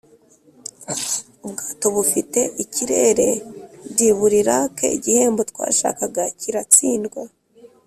[1.45, 7.21] ubwato bufite ikirere'd buri rack, igihembo twashakaga kiratsindwa,